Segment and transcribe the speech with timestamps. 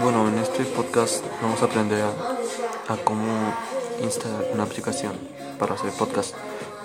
[0.00, 3.54] Bueno, en este podcast vamos a aprender a, a cómo
[4.02, 5.12] instalar una aplicación
[5.58, 6.34] para hacer podcast.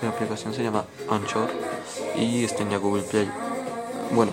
[0.00, 1.48] Mi aplicación se llama Anchor
[2.16, 3.30] y está en Google Play.
[4.12, 4.32] Bueno,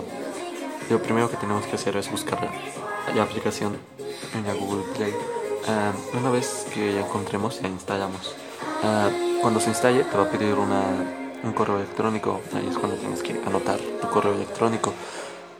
[0.90, 3.76] lo primero que tenemos que hacer es buscar la, la aplicación
[4.34, 5.12] en Google Play.
[5.66, 8.34] Ah, una vez que ya encontremos, la instalamos.
[8.82, 9.10] Ah,
[9.42, 12.40] cuando se instale, te va a pedir un correo electrónico.
[12.54, 14.92] Ahí es cuando tienes que anotar tu correo electrónico.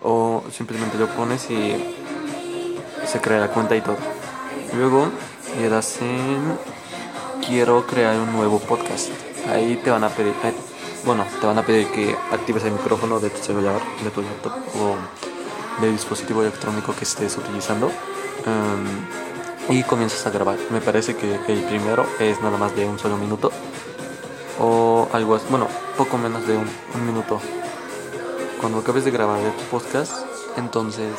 [0.03, 1.95] O simplemente lo pones y
[3.09, 3.97] se crea la cuenta y todo.
[4.75, 5.09] Luego
[5.59, 6.59] le das en
[7.47, 9.09] quiero crear un nuevo podcast.
[9.49, 10.35] Ahí te van a pedir,
[11.05, 14.53] bueno, te van a pedir que actives el micrófono de tu celular, de tu laptop
[14.77, 14.97] o
[15.81, 17.87] del dispositivo electrónico que estés utilizando.
[17.87, 20.57] Um, y comienzas a grabar.
[20.71, 23.51] Me parece que el primero es nada más de un solo minuto.
[24.61, 27.41] O algo así, bueno, poco menos de un, un minuto.
[28.61, 30.13] Cuando acabes de grabar el podcast,
[30.57, 31.13] entonces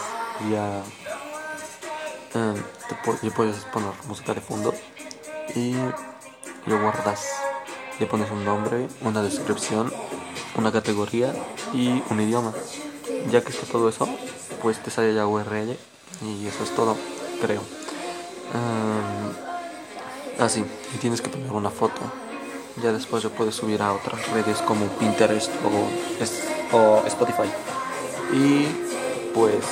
[0.51, 0.83] ya
[2.35, 2.55] um,
[3.21, 4.73] te puedes poner música de fondo
[5.55, 5.73] y
[6.65, 7.25] lo guardas.
[7.99, 9.91] Le pones un nombre, una descripción,
[10.55, 11.33] una categoría
[11.73, 12.53] y un idioma.
[13.29, 14.07] Ya que está todo eso,
[14.61, 15.77] pues te sale la URL
[16.23, 16.95] y eso es todo,
[17.41, 17.61] creo.
[18.53, 19.33] Um,
[20.43, 20.63] así,
[20.95, 21.99] y tienes que poner una foto.
[22.81, 27.49] Ya después lo puedes subir a otras redes como Pinterest o, es- o Spotify.
[28.31, 28.67] Y
[29.33, 29.65] pues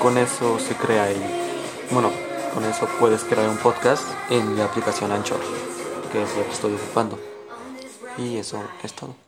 [0.00, 1.20] con eso se crea el...
[1.90, 2.10] Bueno,
[2.54, 5.40] con eso puedes crear un podcast en la aplicación Anchor,
[6.12, 7.18] que es lo que estoy ocupando.
[8.16, 9.27] Y eso es todo.